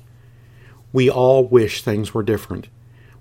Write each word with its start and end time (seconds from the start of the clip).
We 0.93 1.11
all 1.11 1.45
wish 1.45 1.83
things 1.83 2.15
were 2.15 2.23
different. 2.23 2.69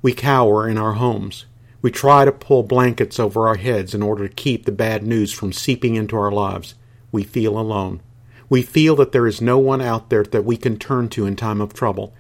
We 0.02 0.14
cower 0.14 0.70
in 0.70 0.78
our 0.78 0.94
homes. 0.94 1.46
We 1.82 1.92
try 1.92 2.26
to 2.26 2.32
pull 2.32 2.64
blankets 2.64 3.20
over 3.20 3.48
our 3.48 3.56
heads 3.56 3.94
in 3.94 4.04
order 4.04 4.28
to 4.28 4.34
keep 4.34 4.66
the 4.66 4.72
bad 4.72 5.04
news 5.04 5.34
from 5.34 5.52
seeping 5.52 5.96
into 5.96 6.16
our 6.16 6.32
lives. 6.32 6.76
We 7.12 7.24
feel 7.24 7.58
alone. 7.58 8.02
We 8.50 8.62
feel 8.62 8.96
that 8.98 9.12
there 9.12 9.28
is 9.28 9.42
no 9.42 9.58
one 9.58 9.82
out 9.82 10.10
there 10.10 10.24
that 10.24 10.46
we 10.46 10.58
can 10.58 10.78
turn 10.78 11.10
to 11.10 11.26
in 11.26 11.36
time 11.36 11.60
of 11.60 11.74
trouble. 11.74 12.14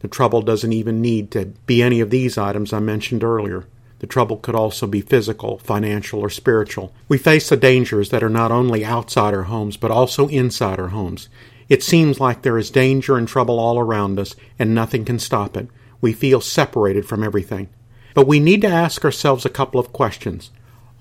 The 0.00 0.08
trouble 0.08 0.42
doesn't 0.42 0.72
even 0.72 1.00
need 1.00 1.30
to 1.32 1.46
be 1.66 1.82
any 1.82 2.00
of 2.00 2.10
these 2.10 2.36
items 2.36 2.72
I 2.72 2.78
mentioned 2.80 3.24
earlier. 3.24 3.66
The 4.02 4.08
trouble 4.08 4.36
could 4.36 4.56
also 4.56 4.88
be 4.88 5.00
physical, 5.00 5.58
financial, 5.58 6.18
or 6.18 6.28
spiritual. 6.28 6.92
We 7.06 7.18
face 7.18 7.48
the 7.48 7.56
dangers 7.56 8.10
that 8.10 8.24
are 8.24 8.28
not 8.28 8.50
only 8.50 8.84
outside 8.84 9.32
our 9.32 9.44
homes, 9.44 9.76
but 9.76 9.92
also 9.92 10.26
inside 10.26 10.80
our 10.80 10.88
homes. 10.88 11.28
It 11.68 11.84
seems 11.84 12.18
like 12.18 12.42
there 12.42 12.58
is 12.58 12.72
danger 12.72 13.16
and 13.16 13.28
trouble 13.28 13.60
all 13.60 13.78
around 13.78 14.18
us, 14.18 14.34
and 14.58 14.74
nothing 14.74 15.04
can 15.04 15.20
stop 15.20 15.56
it. 15.56 15.68
We 16.00 16.12
feel 16.12 16.40
separated 16.40 17.06
from 17.06 17.22
everything. 17.22 17.68
But 18.12 18.26
we 18.26 18.40
need 18.40 18.60
to 18.62 18.66
ask 18.66 19.04
ourselves 19.04 19.46
a 19.46 19.48
couple 19.50 19.78
of 19.78 19.92
questions. 19.92 20.50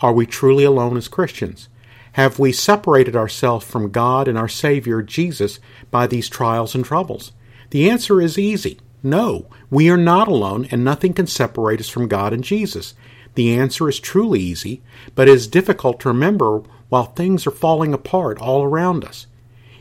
Are 0.02 0.14
we 0.14 0.28
truly 0.28 0.64
alone 0.64 0.96
as 0.96 1.08
Christians? 1.08 1.70
Have 2.12 2.38
we 2.38 2.52
separated 2.52 3.16
ourselves 3.16 3.66
from 3.66 3.90
God 3.90 4.28
and 4.28 4.38
our 4.38 4.48
Savior, 4.48 5.02
Jesus, 5.02 5.60
by 5.90 6.06
these 6.06 6.30
trials 6.30 6.76
and 6.76 6.86
troubles? 6.86 7.32
The 7.72 7.90
answer 7.90 8.22
is 8.22 8.38
easy. 8.38 8.80
No, 9.04 9.48
we 9.70 9.90
are 9.90 9.98
not 9.98 10.28
alone, 10.28 10.68
and 10.70 10.84
nothing 10.84 11.14
can 11.14 11.28
separate 11.28 11.80
us 11.80 11.90
from 11.90 12.08
God 12.08 12.34
and 12.34 12.44
Jesus. 12.44 12.94
The 13.36 13.58
answer 13.58 13.90
is 13.90 14.00
truly 14.00 14.40
easy, 14.40 14.82
but 15.16 15.28
it 15.28 15.34
is 15.34 15.48
difficult 15.48 16.00
to 16.02 16.10
remember 16.10 16.62
while 16.90 17.06
things 17.06 17.48
are 17.48 17.52
falling 17.52 17.94
apart 17.94 18.38
all 18.40 18.64
around 18.64 19.04
us. 19.06 19.28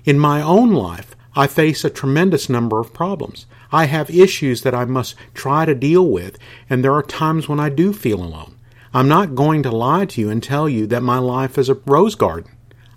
In 0.05 0.19
my 0.19 0.41
own 0.41 0.73
life, 0.73 1.15
I 1.37 1.47
face 1.47 1.85
a 1.85 1.91
tremendous 1.91 2.49
number 2.49 2.81
of 2.81 2.95
problems. 2.95 3.47
I 3.73 3.85
have 3.87 4.11
issues 4.11 4.63
that 4.63 4.75
I 4.75 4.85
must 4.85 5.15
try 5.35 5.65
to 5.65 5.75
deal 5.75 6.07
with, 6.07 6.39
and 6.69 6.83
there 6.83 6.95
are 6.95 7.03
times 7.03 7.49
when 7.49 7.61
I 7.61 7.69
do 7.69 7.93
feel 7.93 8.23
alone. 8.23 8.57
I'm 8.95 9.09
not 9.09 9.35
going 9.35 9.63
to 9.65 9.71
lie 9.71 10.07
to 10.07 10.21
you 10.21 10.31
and 10.31 10.43
tell 10.43 10.69
you 10.69 10.87
that 10.89 11.03
my 11.03 11.19
life 11.19 11.59
is 11.59 11.69
a 11.69 11.75
rose 11.75 12.15
garden. 12.15 12.51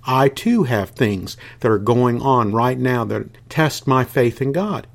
I 0.06 0.30
too 0.30 0.64
have 0.64 0.90
things 0.92 1.38
that 1.60 1.72
are 1.72 1.78
going 1.78 2.22
on 2.22 2.52
right 2.52 2.78
now 2.78 3.06
that 3.06 3.50
test 3.50 3.88
my 3.88 4.04
faith 4.04 4.42
in 4.42 4.52
God. 4.52 4.88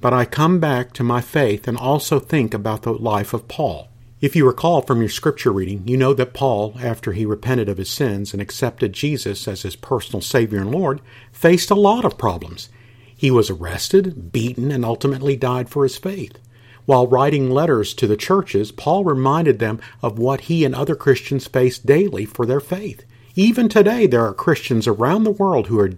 But 0.00 0.12
I 0.12 0.24
come 0.24 0.60
back 0.60 0.92
to 0.92 1.02
my 1.02 1.20
faith 1.20 1.66
and 1.66 1.76
also 1.76 2.20
think 2.20 2.52
about 2.54 2.82
the 2.82 2.92
life 2.92 3.32
of 3.32 3.48
Paul. 3.48 3.88
If 4.20 4.34
you 4.34 4.46
recall 4.46 4.82
from 4.82 5.00
your 5.00 5.10
scripture 5.10 5.52
reading, 5.52 5.86
you 5.86 5.96
know 5.96 6.14
that 6.14 6.32
Paul, 6.32 6.74
after 6.80 7.12
he 7.12 7.26
repented 7.26 7.68
of 7.68 7.78
his 7.78 7.90
sins 7.90 8.32
and 8.32 8.40
accepted 8.40 8.92
Jesus 8.92 9.46
as 9.46 9.62
his 9.62 9.76
personal 9.76 10.22
Savior 10.22 10.60
and 10.60 10.70
Lord, 10.70 11.00
faced 11.32 11.70
a 11.70 11.74
lot 11.74 12.04
of 12.04 12.16
problems. 12.16 12.70
He 13.14 13.30
was 13.30 13.50
arrested, 13.50 14.32
beaten, 14.32 14.70
and 14.70 14.84
ultimately 14.84 15.36
died 15.36 15.68
for 15.68 15.82
his 15.82 15.96
faith. 15.96 16.38
While 16.86 17.06
writing 17.06 17.50
letters 17.50 17.92
to 17.94 18.06
the 18.06 18.16
churches, 18.16 18.72
Paul 18.72 19.04
reminded 19.04 19.58
them 19.58 19.80
of 20.02 20.18
what 20.18 20.42
he 20.42 20.64
and 20.64 20.74
other 20.74 20.94
Christians 20.94 21.46
face 21.46 21.78
daily 21.78 22.24
for 22.24 22.46
their 22.46 22.60
faith. 22.60 23.04
Even 23.34 23.68
today, 23.68 24.06
there 24.06 24.24
are 24.24 24.32
Christians 24.32 24.86
around 24.86 25.24
the 25.24 25.30
world 25.30 25.66
who 25.66 25.78
are 25.78 25.92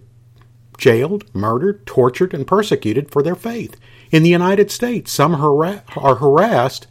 jailed, 0.79 1.25
murdered, 1.35 1.85
tortured, 1.85 2.33
and 2.33 2.47
persecuted 2.47 3.11
for 3.11 3.23
their 3.23 3.35
faith. 3.35 3.77
In 4.11 4.23
the 4.23 4.31
United 4.31 4.71
States, 4.71 5.13
some 5.13 5.35
are 5.35 6.15
harassed. 6.15 6.87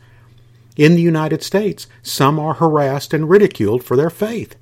In 0.76 0.94
the 0.94 1.02
United 1.02 1.42
States, 1.42 1.88
some 2.04 2.38
are 2.40 2.54
harassed 2.54 3.14
and 3.14 3.30
ridiculed 3.30 3.84
for 3.84 3.98
their 3.98 4.12
faith. 4.12 4.56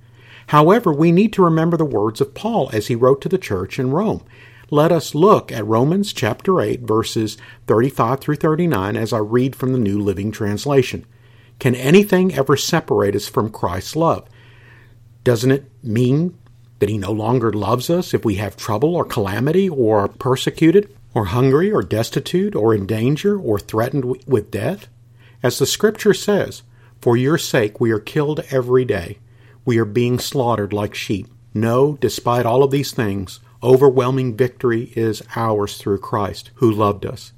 However, 0.47 0.93
we 0.93 1.11
need 1.11 1.33
to 1.33 1.43
remember 1.43 1.75
the 1.75 1.83
words 1.83 2.21
of 2.21 2.33
Paul 2.33 2.69
as 2.71 2.87
he 2.87 2.95
wrote 2.95 3.19
to 3.21 3.29
the 3.29 3.37
church 3.37 3.79
in 3.79 3.91
Rome. 3.91 4.23
Let 4.71 4.91
us 4.91 5.13
look 5.13 5.51
at 5.51 5.65
Romans 5.65 6.13
chapter 6.13 6.61
8, 6.61 6.81
verses 6.81 7.37
35 7.67 8.19
through 8.19 8.35
39 8.35 8.95
as 8.95 9.11
I 9.11 9.17
read 9.17 9.55
from 9.55 9.73
the 9.73 9.79
New 9.79 9.99
Living 9.99 10.31
Translation. 10.31 11.05
Can 11.59 11.75
anything 11.75 12.33
ever 12.33 12.55
separate 12.55 13.15
us 13.15 13.27
from 13.27 13.49
Christ's 13.49 13.95
love? 13.95 14.27
Doesn't 15.23 15.51
it 15.51 15.69
mean 15.83 16.37
that 16.79 16.89
he 16.89 16.97
no 16.97 17.11
longer 17.11 17.51
loves 17.53 17.89
us 17.89 18.13
if 18.13 18.25
we 18.25 18.35
have 18.35 18.57
trouble 18.57 18.95
or 18.95 19.05
calamity 19.05 19.69
or 19.69 19.99
are 20.01 20.07
persecuted 20.07 20.93
or 21.13 21.25
hungry 21.25 21.71
or 21.71 21.81
destitute 21.81 22.55
or 22.55 22.73
in 22.73 22.85
danger 22.85 23.39
or 23.39 23.59
threatened 23.59 24.23
with 24.27 24.51
death? 24.51 24.87
As 25.41 25.59
the 25.59 25.65
scripture 25.65 26.13
says, 26.13 26.63
For 26.99 27.15
your 27.15 27.37
sake 27.37 27.79
we 27.79 27.91
are 27.91 27.99
killed 27.99 28.41
every 28.49 28.85
day. 28.85 29.19
We 29.63 29.77
are 29.77 29.85
being 29.85 30.19
slaughtered 30.19 30.73
like 30.73 30.95
sheep. 30.95 31.27
No, 31.53 31.97
despite 32.01 32.45
all 32.45 32.63
of 32.63 32.71
these 32.71 32.91
things, 32.91 33.39
overwhelming 33.63 34.35
victory 34.35 34.91
is 34.95 35.23
ours 35.35 35.77
through 35.77 35.99
Christ, 35.99 36.51
who 36.55 36.69
loved 36.69 37.05
us. 37.05 37.31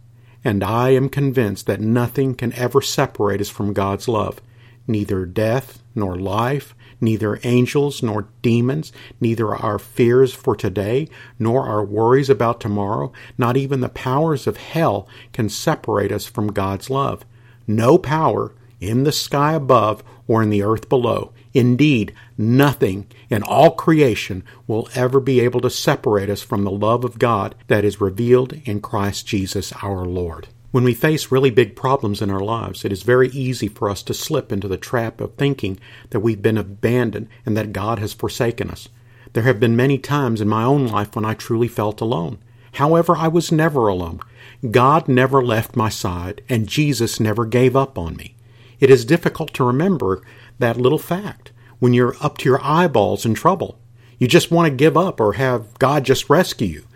And 0.44 0.64
I 0.64 0.90
am 0.92 1.10
convinced 1.10 1.66
that 1.68 1.82
nothing 1.82 2.34
can 2.34 2.54
ever 2.54 2.82
separate 2.82 3.42
us 3.42 3.50
from 3.50 3.74
God's 3.74 4.08
love, 4.08 4.42
neither 4.88 5.26
death, 5.26 5.84
nor 5.94 6.16
life, 6.16 6.74
neither 7.00 7.40
angels 7.44 8.02
nor 8.02 8.28
demons, 8.42 8.92
neither 9.20 9.56
our 9.56 9.80
fears 9.80 10.34
for 10.34 10.56
today, 10.56 11.08
nor 11.40 11.68
our 11.68 11.84
worries 11.84 12.30
about 12.30 12.60
tomorrow, 12.60 13.12
not 13.38 13.58
even 13.58 13.82
the 13.82 13.90
powers 13.90 14.48
of 14.48 14.58
hell 14.58 15.08
can 15.34 15.50
separate 15.50 16.12
us 16.12 16.26
from 16.26 16.52
God's 16.52 16.90
love. 16.90 17.26
No 17.68 17.98
power 17.98 18.54
in 18.80 19.04
the 19.04 19.12
sky 19.12 19.54
above 19.54 20.04
or 20.28 20.44
in 20.44 20.50
the 20.50 20.64
earth 20.64 20.90
below. 20.90 21.34
Indeed, 21.54 22.14
nothing 22.38 23.08
in 23.30 23.42
all 23.42 23.72
creation 23.72 24.44
will 24.68 24.90
ever 24.94 25.20
be 25.20 25.40
able 25.40 25.62
to 25.62 25.70
separate 25.70 26.30
us 26.30 26.42
from 26.42 26.64
the 26.64 26.72
love 26.72 27.04
of 27.04 27.18
God 27.18 27.56
that 27.68 27.84
is 27.84 28.02
revealed 28.02 28.54
in 28.66 28.82
Christ 28.82 29.26
Jesus 29.26 29.74
our 29.82 30.06
Lord. 30.06 30.50
When 30.72 30.84
we 30.84 30.94
face 30.94 31.32
really 31.32 31.50
big 31.50 31.76
problems 31.78 32.22
in 32.22 32.30
our 32.30 32.42
lives, 32.42 32.84
it 32.84 32.92
is 32.92 33.04
very 33.04 33.30
easy 33.30 33.70
for 33.70 33.90
us 33.90 34.04
to 34.04 34.14
slip 34.14 34.52
into 34.52 34.68
the 34.68 34.78
trap 34.78 35.22
of 35.22 35.36
thinking 35.36 35.80
that 36.10 36.20
we've 36.20 36.42
been 36.42 36.58
abandoned 36.58 37.30
and 37.46 37.56
that 37.56 37.72
God 37.72 38.00
has 38.00 38.14
forsaken 38.14 38.70
us. 38.70 38.90
There 39.32 39.44
have 39.44 39.62
been 39.62 39.78
many 39.78 39.98
times 39.98 40.42
in 40.42 40.50
my 40.50 40.64
own 40.64 40.88
life 40.88 41.16
when 41.16 41.24
I 41.24 41.36
truly 41.36 41.70
felt 41.70 42.02
alone. 42.02 42.40
However, 42.74 43.16
I 43.16 43.30
was 43.30 43.52
never 43.52 43.88
alone. 43.88 44.20
God 44.70 45.08
never 45.08 45.44
left 45.44 45.78
my 45.78 45.90
side, 45.90 46.42
and 46.50 46.68
Jesus 46.68 47.20
never 47.20 47.46
gave 47.46 47.76
up 47.76 47.98
on 47.98 48.18
me. 48.18 48.36
It 48.80 48.90
is 48.90 49.06
difficult 49.06 49.54
to 49.54 49.64
remember 49.64 50.22
that 50.60 50.78
little 50.78 51.00
fact 51.00 51.52
when 51.80 51.94
you're 51.94 52.16
up 52.22 52.38
to 52.40 52.50
your 52.50 52.62
eyeballs 52.62 53.26
in 53.26 53.34
trouble. 53.36 53.80
You 54.20 54.28
just 54.28 54.52
want 54.52 54.68
to 54.68 54.76
give 54.76 54.98
up 54.98 55.20
or 55.20 55.34
have 55.34 55.80
God 55.80 56.04
just 56.04 56.30
rescue 56.30 56.68
you. 56.68 56.87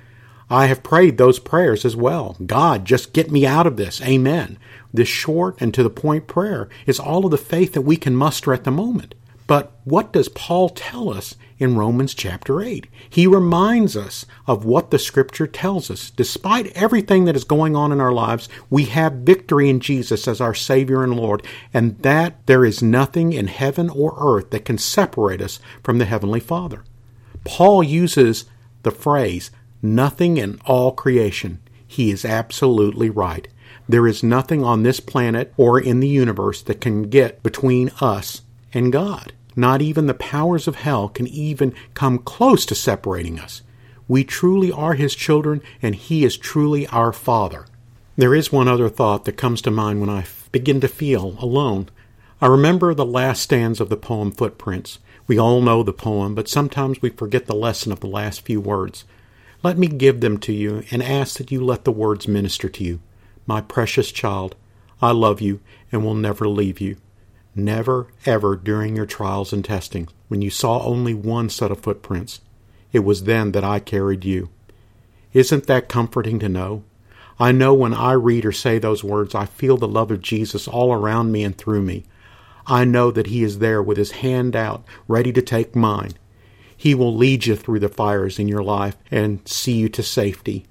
I 0.51 0.65
have 0.65 0.83
prayed 0.83 1.17
those 1.17 1.39
prayers 1.39 1.85
as 1.85 1.95
well. 1.95 2.35
God, 2.45 2.83
just 2.83 3.13
get 3.13 3.31
me 3.31 3.45
out 3.45 3.65
of 3.65 3.77
this. 3.77 4.01
Amen. 4.01 4.59
This 4.93 5.07
short 5.07 5.55
and 5.61 5.73
to 5.73 5.81
the 5.81 5.89
point 5.89 6.27
prayer 6.27 6.67
is 6.85 6.99
all 6.99 7.23
of 7.23 7.31
the 7.31 7.37
faith 7.37 7.71
that 7.71 7.83
we 7.83 7.95
can 7.95 8.17
muster 8.17 8.53
at 8.53 8.65
the 8.65 8.71
moment. 8.71 9.15
But 9.47 9.71
what 9.85 10.11
does 10.11 10.27
Paul 10.27 10.67
tell 10.67 11.09
us 11.09 11.35
in 11.57 11.77
Romans 11.77 12.13
chapter 12.13 12.61
8? 12.61 12.87
He 13.09 13.27
reminds 13.27 13.95
us 13.95 14.25
of 14.45 14.65
what 14.65 14.91
the 14.91 14.99
scripture 14.99 15.47
tells 15.47 15.89
us. 15.89 16.09
Despite 16.09 16.67
everything 16.75 17.23
that 17.25 17.35
is 17.37 17.45
going 17.45 17.73
on 17.73 17.93
in 17.93 18.01
our 18.01 18.11
lives, 18.11 18.49
we 18.69 18.85
have 18.85 19.13
victory 19.13 19.69
in 19.69 19.79
Jesus 19.79 20.27
as 20.27 20.41
our 20.41 20.53
Savior 20.53 21.01
and 21.01 21.15
Lord, 21.15 21.45
and 21.73 21.97
that 21.99 22.45
there 22.45 22.65
is 22.65 22.83
nothing 22.83 23.31
in 23.31 23.47
heaven 23.47 23.89
or 23.89 24.15
earth 24.19 24.49
that 24.51 24.65
can 24.65 24.77
separate 24.77 25.41
us 25.41 25.61
from 25.81 25.97
the 25.97 26.05
Heavenly 26.05 26.41
Father. 26.41 26.83
Paul 27.45 27.83
uses 27.83 28.45
the 28.83 28.91
phrase, 28.91 29.51
Nothing 29.81 30.37
in 30.37 30.59
all 30.65 30.91
creation. 30.91 31.59
He 31.87 32.11
is 32.11 32.23
absolutely 32.23 33.09
right. 33.09 33.47
There 33.89 34.07
is 34.07 34.23
nothing 34.23 34.63
on 34.63 34.83
this 34.83 34.99
planet 34.99 35.53
or 35.57 35.79
in 35.79 35.99
the 35.99 36.07
universe 36.07 36.61
that 36.63 36.81
can 36.81 37.03
get 37.03 37.43
between 37.43 37.91
us 37.99 38.43
and 38.73 38.93
God. 38.93 39.33
Not 39.55 39.81
even 39.81 40.07
the 40.07 40.13
powers 40.13 40.67
of 40.67 40.75
hell 40.75 41.09
can 41.09 41.27
even 41.27 41.73
come 41.93 42.19
close 42.19 42.65
to 42.67 42.75
separating 42.75 43.39
us. 43.39 43.61
We 44.07 44.23
truly 44.23 44.71
are 44.71 44.93
His 44.93 45.15
children, 45.15 45.61
and 45.81 45.95
He 45.95 46.23
is 46.23 46.37
truly 46.37 46.87
our 46.87 47.11
Father. 47.11 47.65
There 48.15 48.35
is 48.35 48.51
one 48.51 48.67
other 48.67 48.89
thought 48.89 49.25
that 49.25 49.37
comes 49.37 49.61
to 49.63 49.71
mind 49.71 49.99
when 49.99 50.09
I 50.09 50.25
begin 50.51 50.79
to 50.81 50.87
feel 50.87 51.37
alone. 51.39 51.89
I 52.41 52.47
remember 52.47 52.93
the 52.93 53.05
last 53.05 53.41
stanza 53.41 53.83
of 53.83 53.89
the 53.89 53.97
poem 53.97 54.31
Footprints. 54.31 54.99
We 55.27 55.37
all 55.37 55.61
know 55.61 55.81
the 55.81 55.93
poem, 55.93 56.35
but 56.35 56.47
sometimes 56.47 57.01
we 57.01 57.09
forget 57.09 57.45
the 57.45 57.55
lesson 57.55 57.91
of 57.91 57.99
the 57.99 58.07
last 58.07 58.41
few 58.41 58.59
words. 58.59 59.05
Let 59.63 59.77
me 59.77 59.87
give 59.87 60.21
them 60.21 60.39
to 60.39 60.53
you 60.53 60.83
and 60.89 61.03
ask 61.03 61.37
that 61.37 61.51
you 61.51 61.63
let 61.63 61.83
the 61.83 61.91
words 61.91 62.27
minister 62.27 62.67
to 62.69 62.83
you. 62.83 62.99
My 63.45 63.61
precious 63.61 64.11
child, 64.11 64.55
I 65.01 65.11
love 65.11 65.39
you 65.39 65.59
and 65.91 66.03
will 66.03 66.15
never 66.15 66.47
leave 66.47 66.79
you. 66.79 66.97
Never, 67.53 68.07
ever 68.25 68.55
during 68.55 68.95
your 68.95 69.05
trials 69.05 69.53
and 69.53 69.63
testing, 69.63 70.07
when 70.29 70.41
you 70.41 70.49
saw 70.49 70.81
only 70.83 71.13
one 71.13 71.49
set 71.49 71.69
of 71.69 71.81
footprints, 71.81 72.39
it 72.91 72.99
was 72.99 73.25
then 73.25 73.51
that 73.51 73.63
I 73.63 73.79
carried 73.79 74.25
you. 74.25 74.49
Isn't 75.33 75.67
that 75.67 75.89
comforting 75.89 76.39
to 76.39 76.49
know? 76.49 76.83
I 77.39 77.51
know 77.51 77.73
when 77.73 77.93
I 77.93 78.13
read 78.13 78.45
or 78.45 78.51
say 78.51 78.79
those 78.79 79.03
words, 79.03 79.35
I 79.35 79.45
feel 79.45 79.77
the 79.77 79.87
love 79.87 80.11
of 80.11 80.21
Jesus 80.21 80.67
all 80.67 80.93
around 80.93 81.31
me 81.31 81.43
and 81.43 81.57
through 81.57 81.81
me. 81.81 82.03
I 82.65 82.85
know 82.85 83.11
that 83.11 83.27
He 83.27 83.43
is 83.43 83.59
there 83.59 83.81
with 83.81 83.97
His 83.97 84.11
hand 84.11 84.55
out, 84.55 84.83
ready 85.07 85.33
to 85.33 85.41
take 85.41 85.75
mine. 85.75 86.13
He 86.81 86.95
will 86.95 87.15
lead 87.15 87.45
you 87.45 87.55
through 87.55 87.77
the 87.81 87.89
fires 87.89 88.39
in 88.39 88.47
your 88.47 88.63
life 88.63 88.97
and 89.11 89.47
see 89.47 89.73
you 89.73 89.87
to 89.89 90.01
safety. 90.01 90.65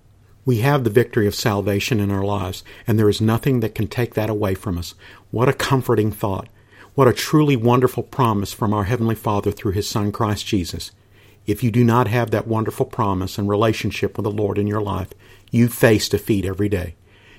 We 0.44 0.56
have 0.56 0.82
the 0.82 0.90
victory 0.90 1.28
of 1.28 1.36
salvation 1.36 2.00
in 2.00 2.10
our 2.10 2.24
lives, 2.24 2.64
and 2.84 2.98
there 2.98 3.08
is 3.08 3.20
nothing 3.20 3.60
that 3.60 3.76
can 3.76 3.86
take 3.86 4.14
that 4.14 4.28
away 4.28 4.56
from 4.56 4.76
us. 4.76 4.96
What 5.30 5.48
a 5.48 5.52
comforting 5.52 6.10
thought. 6.10 6.48
What 6.96 7.06
a 7.06 7.12
truly 7.12 7.54
wonderful 7.54 8.02
promise 8.02 8.52
from 8.52 8.74
our 8.74 8.82
Heavenly 8.82 9.14
Father 9.14 9.52
through 9.52 9.70
His 9.70 9.88
Son 9.88 10.10
Christ 10.10 10.44
Jesus. 10.48 10.90
If 11.46 11.62
you 11.62 11.70
do 11.70 11.84
not 11.84 12.08
have 12.08 12.32
that 12.32 12.48
wonderful 12.48 12.86
promise 12.86 13.38
and 13.38 13.48
relationship 13.48 14.16
with 14.16 14.24
the 14.24 14.32
Lord 14.32 14.58
in 14.58 14.66
your 14.66 14.82
life, 14.82 15.10
you 15.52 15.68
face 15.68 16.08
defeat 16.08 16.44
every 16.44 16.68
day. 16.68 16.96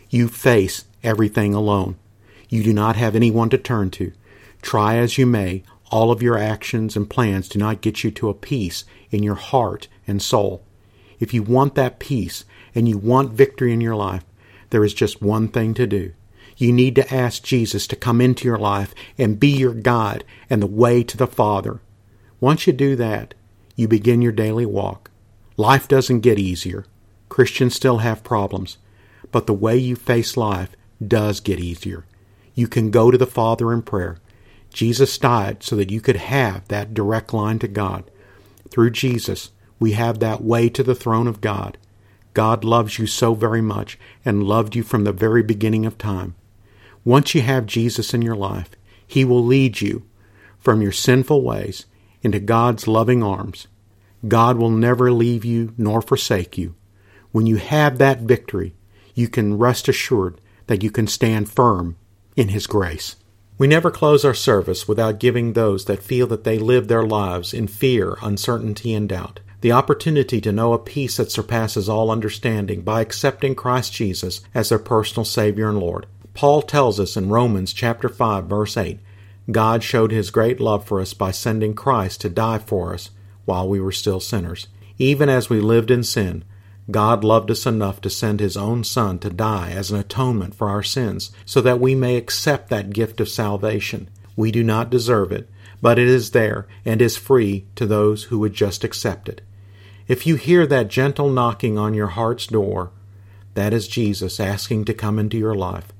You 0.10 0.30
face 0.30 0.86
everything 1.04 1.54
alone. 1.54 1.98
You 2.48 2.64
do 2.64 2.72
not 2.72 2.96
have 2.96 3.18
anyone 3.18 3.50
to 3.50 3.58
turn 3.58 3.92
to. 3.92 4.14
Try 4.62 4.96
as 4.96 5.18
you 5.18 5.26
may, 5.26 5.64
all 5.92 6.12
of 6.12 6.22
your 6.24 6.38
actions 6.38 6.96
and 6.96 7.10
plans 7.10 7.50
do 7.50 7.60
not 7.60 7.82
get 7.82 8.04
you 8.04 8.12
to 8.12 8.30
a 8.30 8.34
peace 8.34 8.86
in 9.12 9.22
your 9.22 9.36
heart 9.36 9.88
and 10.08 10.22
soul. 10.22 10.64
If 11.20 11.34
you 11.34 11.44
want 11.44 11.76
that 11.76 12.00
peace 12.00 12.46
and 12.74 12.88
you 12.88 12.98
want 12.98 13.34
victory 13.34 13.74
in 13.74 13.82
your 13.82 13.96
life, 13.96 14.24
there 14.72 14.84
is 14.84 14.94
just 14.94 15.22
one 15.22 15.50
thing 15.50 15.74
to 15.76 15.86
do. 15.86 16.14
You 16.58 16.72
need 16.72 16.96
to 16.96 17.14
ask 17.14 17.44
Jesus 17.44 17.88
to 17.88 17.96
come 17.96 18.22
into 18.22 18.46
your 18.48 18.58
life 18.58 18.94
and 19.18 19.40
be 19.40 19.50
your 19.50 19.74
guide 19.74 20.24
and 20.50 20.62
the 20.62 20.68
way 20.68 21.04
to 21.04 21.18
the 21.18 21.28
Father. 21.28 21.82
Once 22.40 22.66
you 22.66 22.74
do 22.74 22.96
that, 22.96 23.34
you 23.76 23.88
begin 23.88 24.22
your 24.22 24.32
daily 24.32 24.66
walk. 24.66 25.12
Life 25.58 25.88
doesn't 25.88 26.22
get 26.22 26.40
easier. 26.40 26.86
Christians 27.30 27.76
still 27.76 28.00
have 28.00 28.24
problems, 28.24 28.78
but 29.32 29.46
the 29.46 29.54
way 29.54 29.78
you 29.78 29.96
face 29.96 30.38
life 30.38 30.76
does 31.06 31.40
get 31.40 31.60
easier. 31.60 32.06
You 32.54 32.68
can 32.68 32.92
go 32.92 33.12
to 33.12 33.18
the 33.18 33.26
Father 33.26 33.72
in 33.74 33.82
prayer. 33.82 34.18
Jesus 34.74 35.18
died 35.18 35.64
so 35.64 35.76
that 35.76 35.92
you 35.92 36.02
could 36.02 36.16
have 36.18 36.68
that 36.68 36.94
direct 36.94 37.34
line 37.34 37.60
to 37.60 37.68
God. 37.68 38.10
Through 38.70 38.92
Jesus, 38.92 39.52
we 39.80 39.94
have 39.94 40.20
that 40.20 40.44
way 40.44 40.70
to 40.70 40.84
the 40.84 40.96
throne 40.96 41.28
of 41.28 41.42
God. 41.42 41.78
God 42.34 42.64
loves 42.64 42.98
you 42.98 43.08
so 43.08 43.34
very 43.34 43.62
much 43.62 44.00
and 44.24 44.44
loved 44.44 44.76
you 44.76 44.84
from 44.84 45.04
the 45.04 45.12
very 45.12 45.44
beginning 45.44 45.86
of 45.86 45.98
time. 45.98 46.36
Once 47.04 47.36
you 47.36 47.42
have 47.42 47.66
Jesus 47.66 48.14
in 48.14 48.22
your 48.22 48.36
life, 48.36 48.70
He 49.06 49.26
will 49.26 49.44
lead 49.44 49.82
you 49.82 50.04
from 50.60 50.82
your 50.82 50.92
sinful 50.92 51.42
ways 51.42 51.86
into 52.22 52.40
God's 52.40 52.88
loving 52.88 53.24
arms. 53.24 53.68
God 54.28 54.58
will 54.58 54.70
never 54.70 55.12
leave 55.12 55.44
you 55.44 55.74
nor 55.78 56.02
forsake 56.02 56.58
you. 56.58 56.76
When 57.32 57.48
you 57.48 57.58
have 57.58 57.98
that 57.98 58.20
victory, 58.20 58.76
you 59.16 59.28
can 59.28 59.58
rest 59.58 59.88
assured 59.88 60.40
that 60.68 60.84
you 60.84 60.92
can 60.92 61.08
stand 61.08 61.50
firm 61.50 61.98
in 62.36 62.50
His 62.50 62.68
grace. 62.68 63.16
We 63.62 63.68
never 63.68 63.92
close 63.92 64.26
our 64.26 64.34
service 64.34 64.88
without 64.88 65.20
giving 65.20 65.54
those 65.54 65.86
that 65.86 66.02
feel 66.02 66.26
that 66.26 66.46
they 66.46 66.58
live 66.58 66.88
their 66.88 67.06
lives 67.06 67.54
in 67.54 67.68
fear, 67.68 68.18
uncertainty, 68.24 68.92
and 68.92 69.08
doubt 69.08 69.40
the 69.62 69.72
opportunity 69.72 70.42
to 70.42 70.52
know 70.52 70.74
a 70.74 70.80
peace 70.80 71.18
that 71.18 71.32
surpasses 71.32 71.88
all 71.88 72.10
understanding 72.10 72.82
by 72.82 73.02
accepting 73.02 73.54
Christ 73.54 73.94
Jesus 73.94 74.42
as 74.56 74.70
their 74.70 74.80
personal 74.80 75.26
Savior 75.26 75.70
and 75.70 75.78
Lord. 75.78 76.08
Paul 76.34 76.64
tells 76.64 77.00
us 77.00 77.16
in 77.16 77.30
Romans 77.30 77.72
chapter 77.72 78.10
5 78.10 78.46
verse 78.46 78.76
8, 78.76 78.98
God 79.52 79.84
showed 79.84 80.12
his 80.12 80.32
great 80.32 80.60
love 80.60 80.84
for 80.84 81.00
us 81.00 81.14
by 81.14 81.30
sending 81.30 81.76
Christ 81.76 82.22
to 82.22 82.30
die 82.30 82.58
for 82.58 82.96
us 82.96 83.12
while 83.46 83.70
we 83.70 83.80
were 83.80 83.92
still 83.92 84.20
sinners. 84.20 84.70
Even 84.98 85.30
as 85.30 85.52
we 85.52 85.62
lived 85.62 85.92
in 85.92 86.04
sin, 86.04 86.44
God 86.92 87.24
loved 87.24 87.50
us 87.50 87.66
enough 87.66 88.02
to 88.02 88.10
send 88.10 88.40
his 88.40 88.58
own 88.58 88.84
Son 88.84 89.20
to 89.20 89.30
die 89.30 89.72
as 89.72 89.92
an 89.92 90.00
atonement 90.00 90.56
for 90.56 90.70
our 90.70 90.84
sins, 90.84 91.32
so 91.46 91.62
that 91.62 91.80
we 91.80 91.96
may 91.96 92.16
accept 92.16 92.70
that 92.70 92.92
gift 92.92 93.20
of 93.20 93.30
salvation. 93.30 94.10
We 94.36 94.52
do 94.52 94.64
not 94.64 94.90
deserve 94.90 95.32
it, 95.32 95.50
but 95.82 95.98
it 95.98 96.08
is 96.08 96.32
there 96.32 96.68
and 96.86 97.02
is 97.02 97.18
free 97.18 97.66
to 97.76 97.86
those 97.86 98.26
who 98.26 98.40
would 98.40 98.54
just 98.54 98.84
accept 98.84 99.28
it. 99.28 99.42
If 100.08 100.28
you 100.28 100.36
hear 100.36 100.68
that 100.68 100.88
gentle 100.90 101.30
knocking 101.30 101.78
on 101.78 101.94
your 101.94 102.08
heart's 102.08 102.48
door, 102.48 102.92
that 103.54 103.74
is 103.74 103.88
Jesus 103.88 104.40
asking 104.40 104.86
to 104.86 104.94
come 104.94 105.18
into 105.18 105.38
your 105.38 105.56
life. 105.56 105.92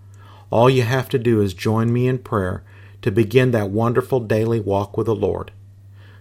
All 0.50 0.70
you 0.70 0.84
have 0.84 1.10
to 1.10 1.20
do 1.20 1.42
is 1.42 1.54
join 1.54 1.92
me 1.92 2.08
in 2.08 2.20
prayer 2.20 2.64
to 3.02 3.12
begin 3.12 3.52
that 3.52 3.70
wonderful 3.70 4.20
daily 4.20 4.60
walk 4.60 4.98
with 4.98 5.08
the 5.08 5.16
Lord. 5.16 5.52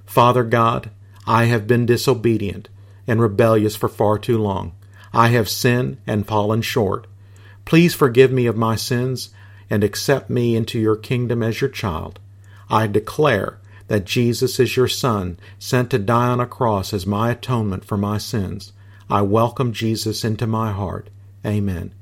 Father 0.07 0.45
God, 0.45 0.91
I 1.27 1.45
have 1.45 1.67
been 1.67 1.87
disobedient 1.87 2.69
and 3.11 3.21
rebellious 3.21 3.75
for 3.75 3.89
far 3.89 4.17
too 4.19 4.39
long. 4.39 4.71
I 5.12 5.29
have 5.31 5.49
sinned 5.49 5.97
and 6.07 6.25
fallen 6.25 6.62
short. 6.62 7.09
Please 7.65 7.93
forgive 7.93 8.31
me 8.31 8.47
of 8.47 8.57
my 8.57 8.77
sins 8.77 9.31
and 9.69 9.83
accept 9.83 10.31
me 10.31 10.55
into 10.55 10.79
your 10.79 10.95
kingdom 10.95 11.43
as 11.43 11.61
your 11.61 11.71
child. 11.71 12.21
I 12.69 12.87
declare 12.87 13.59
that 13.89 14.05
Jesus 14.05 14.61
is 14.61 14.77
your 14.77 14.87
Son, 14.87 15.41
sent 15.59 15.91
to 15.91 15.99
die 15.99 16.29
on 16.29 16.39
a 16.39 16.47
cross 16.47 16.95
as 16.95 17.05
my 17.05 17.33
atonement 17.33 17.85
for 17.85 17.97
my 17.97 18.17
sins. 18.17 18.73
I 19.11 19.23
welcome 19.23 19.73
Jesus 19.73 20.25
into 20.25 20.47
my 20.47 20.71
heart. 20.71 21.11
Amen. 21.45 21.93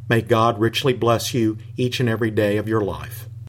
may 0.10 0.22
God 0.22 0.60
richly 0.60 0.93
bless 0.93 1.34
you 1.34 1.58
each 1.77 2.00
and 2.00 2.10
every 2.10 2.31
day 2.31 2.58
of 2.58 2.67
your 2.67 2.81
life. 2.81 3.27